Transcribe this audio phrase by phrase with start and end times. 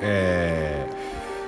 [0.00, 0.88] え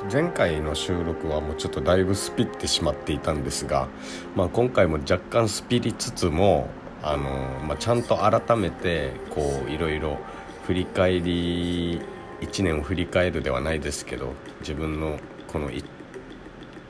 [0.08, 3.88] ー、前回の収録はもうちょっとだいぶスピってしまっていたんですが、
[4.36, 6.68] まあ、今回も若干スピりつつも
[7.02, 7.22] あの、
[7.66, 10.18] まあ、ちゃんと改めてこういろいろ
[10.66, 12.00] 振り返り
[12.40, 15.70] 1年を振り返るではないですけど自分のこの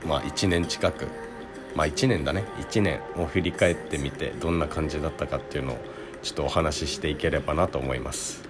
[0.05, 1.07] まあ、1年近く
[1.75, 2.45] まあ1年だね。
[2.59, 5.77] 1年を振り返ってみてどんな感じだったかっていうのを
[6.21, 8.48] ちょっとお話ししていければなと思います。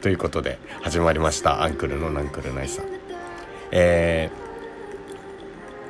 [0.00, 2.86] ということで始まりましたアンクルのナンクルナイさん。
[3.72, 4.30] え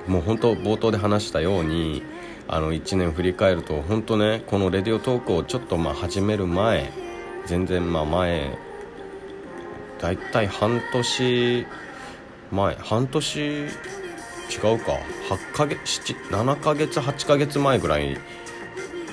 [0.07, 2.03] ー、もう本当冒頭で話したように
[2.49, 6.91] あの1年振り返ると本当ねこのレディオトークをちょっとまあ始める前
[7.47, 8.57] 全然まあ前
[10.01, 11.67] だいたい半年
[12.53, 13.69] 前半年違う
[14.79, 14.93] か。
[15.29, 18.17] 8ヶ月7ヶ月8ヶ月前ぐらい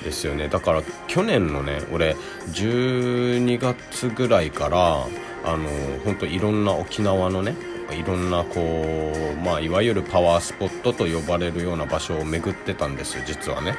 [0.04, 0.48] ですよね。
[0.48, 2.14] だから去年のね俺
[2.52, 5.06] 12月ぐらいから
[5.44, 5.68] あの
[6.04, 7.56] 本当いろんな沖縄のね
[7.90, 13.74] いろんなこう、まあ、いわゆるパワースポットと呼ばれるような場所を巡ってたんですよ実はね。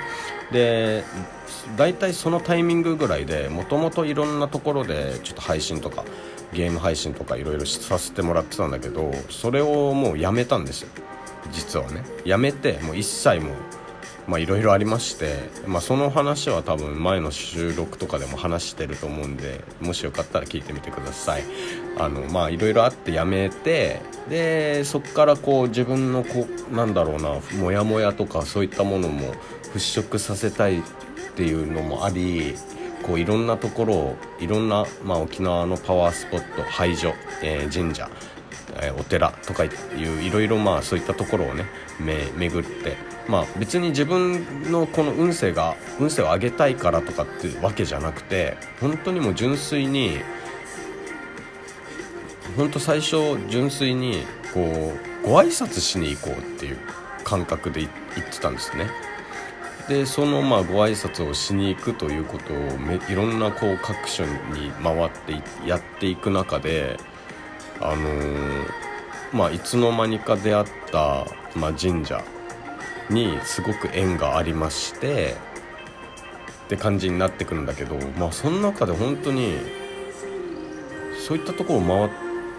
[0.52, 1.04] で
[1.76, 6.04] 大体そのタイミングぐらいでもともといろんなところでちょっと配信とか
[6.54, 10.90] ゲーム配信とかいろいろさせてもらってたんだけどそれをもうやめたんですよ。
[11.52, 12.04] 実はね。
[12.26, 13.56] やめてもう一切もう
[14.28, 21.44] まあいろいろありまして、まあ、その話は多分前の収録とかでも話してると思うんでもしよかったら聞いてみてください。
[21.98, 29.34] あのまあいろいろあってやめてでそこからこう自分のこうなんだろうなモヤモヤとかそういったものも
[29.74, 30.82] 払拭させたいっ
[31.36, 32.56] ていうのもあり
[33.04, 38.10] こういろんなところをいろんな、まあ、沖縄のパワースポット廃所、えー、神社、
[38.82, 41.66] え、お寺とかいういろいろまあそういったところをね
[42.00, 50.20] 巡ってまあ別に自分のこの運勢が運勢を上げたいからとかっていうわけじゃなくて本当にもう純粋に
[52.58, 56.78] 本当最初純粋にこうご挨拶しに行こうっていう
[57.24, 58.88] 感覚で行ってたんですね。
[59.88, 62.58] でそのまあご挨拶をしに行くということを
[63.10, 66.98] いろんなこう各所に回ってやっていく中で
[67.82, 68.66] あのー、
[69.34, 71.26] まあいつの間にか出会った、
[71.56, 72.24] まあ、神社
[73.10, 75.36] にすごく縁がありまして
[76.66, 79.58] って感じになってくるんだけどまあその中で本当に
[81.28, 82.10] そういったところを回っ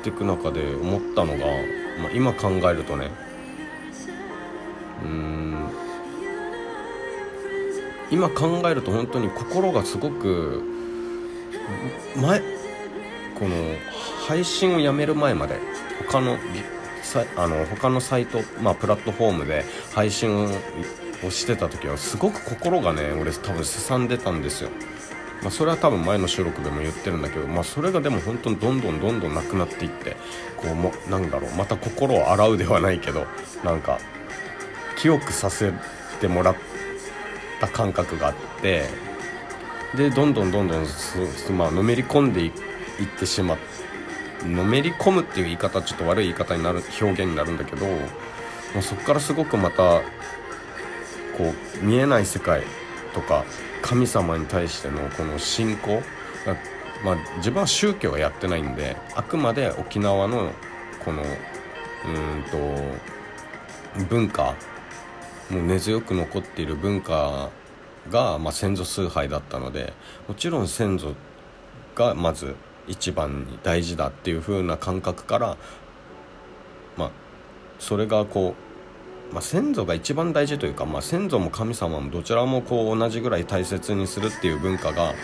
[0.02, 1.46] ていく中で思ったのが、
[2.02, 3.10] まあ、今考えるとね
[5.04, 5.68] うん
[8.10, 10.62] 今考えると本当に心がすごく
[12.16, 12.40] 前
[13.38, 13.54] この
[14.26, 15.58] 配信をやめる前まで
[16.06, 16.38] 他の
[17.36, 19.64] あの他のサイト、まあ、プラットフォームで
[19.94, 20.44] 配信
[21.24, 24.70] をしてた時はすごく心がね俺多分すさんでたんですよ、
[25.40, 30.16] まあ、それは多分前の収録でも言ってるんだけど、まあ、それがでも本当にどんどんどんどんなくなっていって
[30.56, 33.26] こうもなんだろうまた心を洗うではないけど
[33.64, 33.98] なんか
[34.98, 35.72] 記憶させ
[36.20, 36.56] てもらっ
[37.60, 38.84] た感覚があって
[39.94, 40.86] でどんどんどんどん、
[41.56, 42.52] まあのめり込んでい
[43.04, 43.58] ってしまっ
[44.44, 47.86] のめり込むっていう言い方ちょっと悪い言い方になる表現になるんだけど、
[48.74, 50.00] まそこからすごくまた
[51.36, 51.52] こ
[51.82, 52.62] う見えない世界
[53.14, 53.44] とか
[53.82, 56.02] 神様に対してのこの信仰
[57.04, 60.50] まあ、自分は宗教はやってないんであくまで沖縄の
[61.04, 62.42] このうん
[64.04, 64.54] と文化
[65.50, 67.50] もう根強く残っている文化
[68.10, 69.92] が、まあ、先祖崇拝だったので
[70.26, 71.14] もちろん先祖
[71.94, 72.56] がまず
[72.88, 75.56] 一番に大事だっていう風な感覚から
[76.96, 77.10] まあ
[77.78, 78.54] それがこ
[79.30, 85.14] う、まあ、先祖が一番大事というか、まあ、先祖も神様もどちらもこう同じぐらい大切にするっていう文化が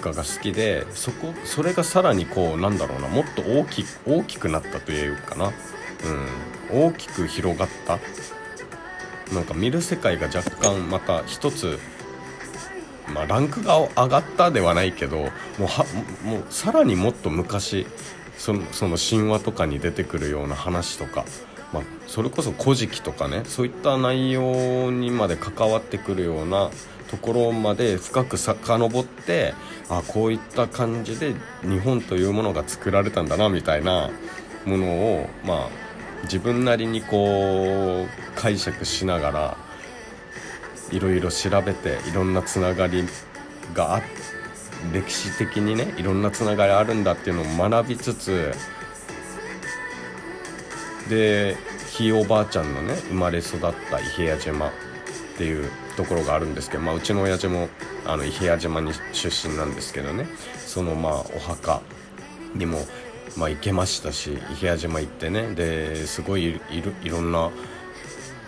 [0.00, 5.50] が好きでそこそれがさらにこうなんだろうなもっと大き大きくなったというかな、
[6.70, 7.98] うん、大きく広がった。
[9.34, 11.78] なんか見る世界が若干また一つ
[13.14, 15.28] まあ、ランクが上がったではないけども
[15.60, 15.84] うは
[16.24, 17.86] もうさらにもっと昔
[18.36, 21.24] そのその神話とかに出てくるような話とか、
[21.72, 26.70] まあ、それこそ「古事記」とかねそういった内容にまで関わってくるような
[27.10, 29.54] ところまで深く遡って
[29.88, 34.10] あこういった感じで日本というものが作られたんだなみたいな
[34.64, 35.68] ものをまあ
[36.24, 39.56] 自分なりにこう解釈しながら
[40.90, 43.04] いろいろ調べていろんなつながり
[43.74, 44.02] があ
[44.92, 48.52] 歴史的にねいろんなつながりあるんだっていうのを学びつつ
[51.08, 51.56] で
[51.90, 54.72] ひいおばあちゃんのね生まれ育った伊平屋島っ
[55.36, 57.68] ていうところがあるんですけど、まあ、うちの親父も
[58.06, 60.26] あの伊平屋島に出身なんですけどね。
[60.58, 61.80] そのまあお墓
[62.54, 62.78] にも
[63.36, 65.54] まあ行けましたし伊平屋島行ってね。
[65.54, 67.50] ですごいいるいろんな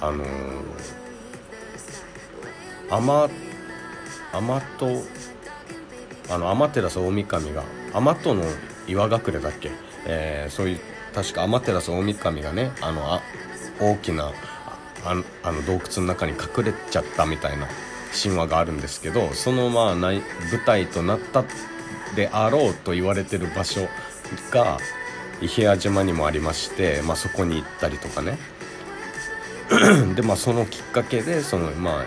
[0.00, 0.24] あの
[2.90, 3.30] 天
[4.32, 5.02] 天と
[6.28, 8.44] あの天照大神が天との
[8.88, 9.70] 岩隠れだっけ、
[10.06, 10.80] えー、そういう
[11.14, 13.20] 確か天照大神がねあのあ
[13.80, 14.32] 大きな
[15.04, 17.66] あの洞窟の中に隠れちゃったみたいな
[18.22, 20.22] 神話があるんですけどそのまあ舞
[20.66, 21.44] 台となった
[22.14, 23.88] であろうと言われてる場所
[24.50, 24.78] が
[25.40, 28.36] 伊平屋島にもありまして、まあ、そこに行ったりとかね。
[30.16, 32.04] でまあそのきっかけでそのまあ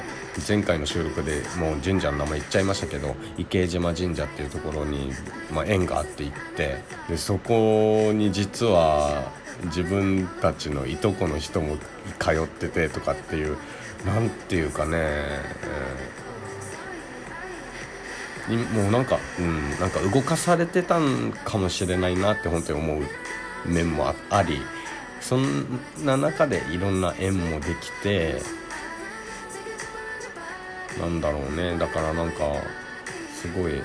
[0.47, 5.11] 前回の収録でもう神社の名前言っちゃいましたけど池江島神社っていうところに、
[5.51, 9.31] まあ、縁があって行ってでそこに実は
[9.65, 11.77] 自分たちのいとこの人も
[12.19, 13.57] 通っててとかっていう
[14.05, 23.03] 何ていうかね、えー、もうなんか、うん、なんか動かされてたんかもしれないなって本当に思う
[23.65, 24.59] 面もあり
[25.21, 28.41] そんな中でいろんな縁もできて
[30.99, 31.77] なんだろうね。
[31.77, 32.53] だからなんか
[33.33, 33.81] すごい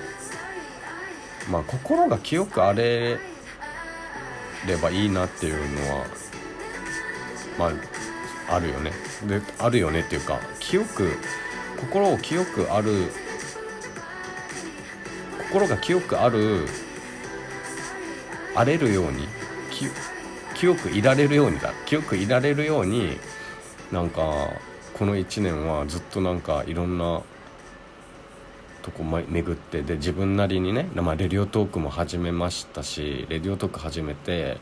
[1.50, 3.18] まあ心が清く荒れ
[4.66, 6.04] ればいいなっていうのは
[7.58, 7.66] ま
[8.50, 8.92] ああるよね。
[9.26, 11.10] であるよねっていうか清く
[11.80, 13.10] 心を清くある
[15.50, 16.66] 心が清くある
[18.54, 19.26] 荒れるように
[20.54, 21.72] 清くいられるようにだ。
[21.86, 23.18] 清くいられるように
[23.92, 24.50] なんか
[24.98, 27.22] この1年はずっとなんかいろんな
[28.82, 34.58] とこ巡ってで自分なりにね、まあ、レディオトークも始めましたしレディオトーク始めて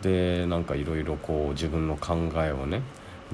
[0.00, 2.80] でなんかいろいろこう自分の考えをね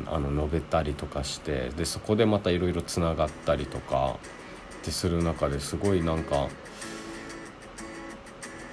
[0.06, 4.16] あの述べたりとかしてでそこでまたいろいろつながったりとか
[4.80, 6.48] ってする中ですごいなんか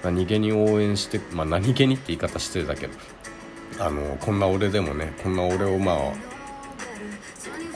[0.01, 2.93] 何気に応援してまあ何気にって言い方してるだけど
[3.79, 6.28] あのこんな俺でもねこんな俺をまあ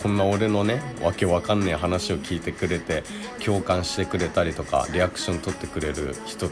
[0.02, 3.04] こんな俺のねわけわかんねえ話を聞いてくれて
[3.44, 6.52] 共感してくれたりとかリアクション取ってくれる人も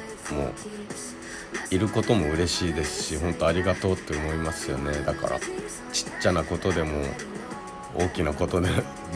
[1.69, 4.91] いることも嬉しいですし本当ありがとうって思いますよね。
[5.05, 5.39] だから
[5.91, 7.03] ちっちゃなことでも
[7.95, 8.69] 大きなことで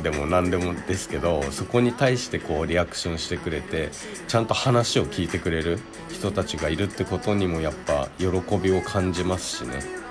[0.04, 3.90] でも何でもですけどそこに対してこうリアクションしてくれて
[4.28, 8.28] ちゃんと話を聞いてくれる人たちがいるってことにもやっぱ喜
[8.58, 10.05] びを感じますしね。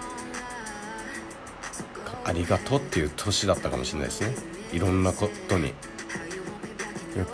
[2.25, 4.35] ありがとうっていう年だったかもしれないですね。
[4.73, 5.75] いろんなことに。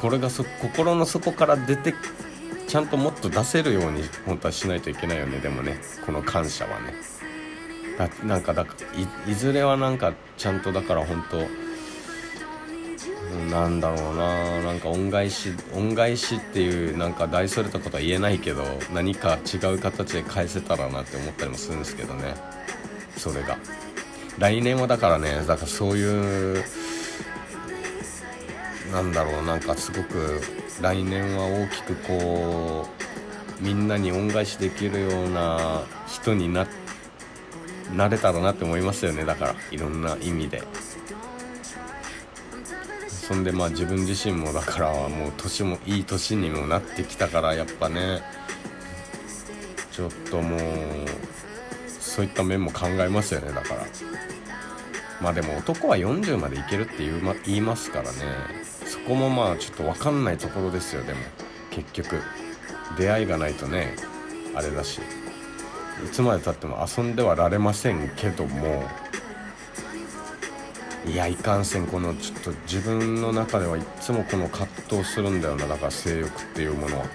[0.01, 1.95] これがそ心の底から出て
[2.67, 5.39] ちゃんともっと出せるように本当はしないといけないよね。
[5.39, 6.95] でもねこの感謝はね。
[7.97, 8.67] だなんかだ
[9.27, 11.47] いいずれはなんかちゃんとだから本当
[13.55, 14.61] なんだろうな。
[14.63, 22.35] なんか恩返し恩返しっていうなんか大それたことは言えないけど何か違う形で返せたらなって思ったりもするんですけどね。
[23.17, 23.57] それが。
[24.41, 26.65] 来年はだからねだからそういう
[28.91, 30.41] なんだろうなんかすごく
[30.81, 32.89] 来年は大きくこ
[33.61, 36.67] うみんなに恩返しできるような人にな
[37.95, 40.63] なれたらなって思いますよねだからいろんな意味で。
[43.09, 48.23] そんでまあ自分自身もだからもう年もいい年にもなってきたからやっぱね
[49.93, 50.61] ちょっともう
[52.21, 53.51] そういった面も考えますよね。
[53.51, 53.87] だから。
[55.23, 58.19] まあでも男は40までいけるって言う、ま、言いますからね。
[58.85, 61.03] そこもまあちょっと分かんないところですよ。
[61.03, 61.21] でも
[61.71, 62.21] 結局。
[62.99, 63.95] 出会いがないとね
[64.55, 64.99] あれだし。
[64.99, 68.85] いつまでたっても遊んではられませんけども。
[71.07, 75.67] いやいかんせんこのちょっと自分の中ではいっつもこの葛藤するんだよな。
[75.67, 77.07] だから性欲っていうものは。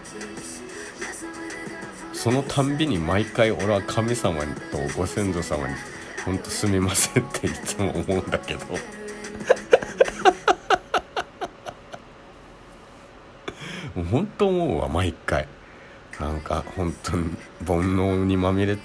[2.25, 4.47] そのたんびに毎回俺は神様と
[4.97, 5.75] ご先祖様に
[6.25, 8.65] 「ほんとすみません」っていつも思うんだけど。
[13.93, 15.47] もう本当思うわ毎回。
[16.19, 18.79] なんか本当に煩悩にまみれ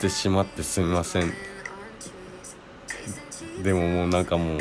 [0.00, 1.32] てしまってすみません。
[3.62, 4.58] でももうなんかもう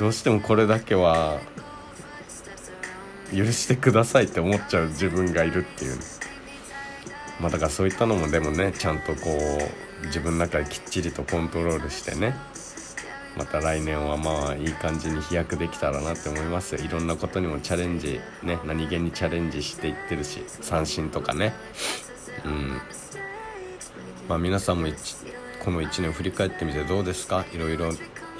[0.00, 1.40] どうしてもこれだけは
[3.36, 6.21] 許してくださいって思っちゃう自分がいるっていう。
[7.42, 9.36] まあだからそういったのもでもねちゃんとこ
[10.02, 12.34] う自分の中できっちりとコントロールしてね
[13.36, 21.52] また来年はまあいい感じに飛躍できたらなって思いますいろんなことにもチャレンジね何気にチャレンジしていってるし三振とかね。
[22.44, 22.80] うん。
[24.28, 24.88] まあ皆さんも
[25.64, 27.44] この1年振り返ってみてどうですか？
[27.52, 27.90] いろいろ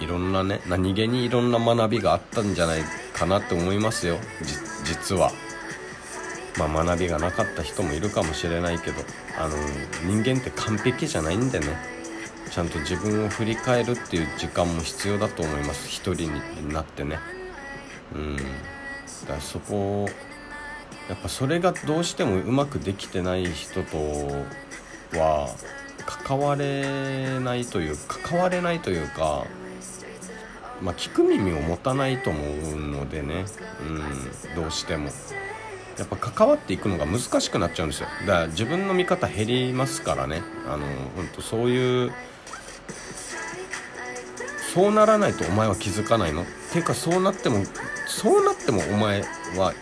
[0.01, 2.83] いろんなね何気にいろんな学びがあったんじゃない
[3.15, 4.19] かなって思いますよ。
[4.85, 5.33] 実は。
[6.59, 9.03] まあ、学びがなかった人もいるかもしれないけど
[9.39, 9.57] あの
[10.07, 11.67] 人間って完璧じゃないんでね。
[12.51, 15.89] ちゃんと自分を振り返るっていう時間も必要だと思います。
[15.89, 17.19] 一人になってね。
[18.15, 18.37] うん。
[18.37, 18.47] だか
[19.37, 20.07] らそこ
[21.09, 23.97] やっぱそれがどうしてもうまくできてない人と
[25.19, 25.49] は
[26.05, 29.47] 関われないという関われないというか
[30.83, 32.41] まあ、聞く耳を持たないと思
[32.75, 33.45] うのでね、
[33.87, 35.11] うん、どうしても。
[36.03, 38.09] やっぱ関わっていくのが難しくなっちゃうんですよ。
[38.27, 40.43] だから自分の見方減りますからね。
[40.67, 42.13] あの本当そういう
[44.75, 46.45] そうならないとお前は気づかないの？
[46.73, 47.65] ていうかそうなっても
[48.09, 49.23] そうなってもお前
[49.57, 49.73] は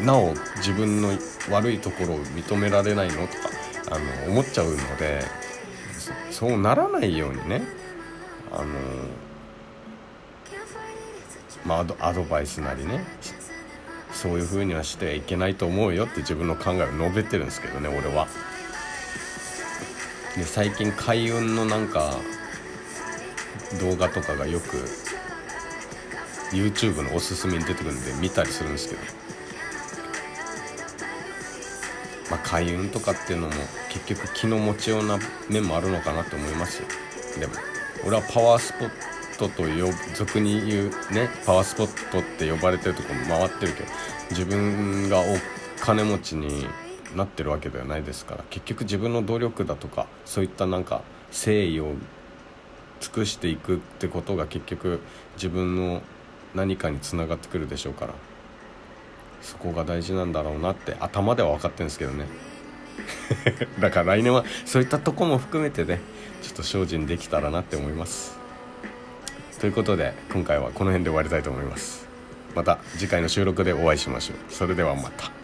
[0.00, 1.10] なお自分の
[1.50, 3.26] 悪いところを認められないの？
[3.26, 3.48] とか
[3.92, 5.22] あの思っちゃうので
[6.30, 7.62] そうならないようにね。
[8.52, 8.66] あの
[11.64, 13.02] まあ、アドバイスなりね
[14.14, 18.26] そういう風にはしてはいけないと思うよって自分の考えを述べてるんですけどね俺は。
[20.36, 22.16] で最近開運のなんか
[23.80, 24.88] 動画とかがよく
[26.52, 29.00] YouTube のおすすめに出てくるんで見たりするんですけど、
[32.30, 33.54] まあ、開運とかっていうのも
[33.90, 35.18] 結局気の持ちような
[35.48, 36.88] 面もあるのかなって思いますよ
[37.38, 37.54] でも
[38.04, 43.88] 俺はパワースポットと呼俗に言うねパワースポットって呼ばれてるとこも回ってるけど
[44.30, 45.24] 自分がお
[45.80, 46.66] 金持ちに
[47.14, 51.92] なってるわけではないですから結局自分の努力だとかそういったなんか誠意を
[53.00, 55.00] 尽くしていくってことが結局
[55.36, 56.02] 自分の
[56.54, 58.14] 何かにつながってくるでしょうから
[59.42, 62.26] そこが大事なんだろうなって頭では分かってるんですけどね。
[63.80, 66.00] だから来年はそういったとこも含めてね
[66.42, 68.43] ちょっと精進できたらなって思います。
[69.64, 72.06] ということで今回はこの辺で終わりたいと思います。
[72.54, 74.36] また次回の収録でお会いしましょう。
[74.52, 75.43] それではまた。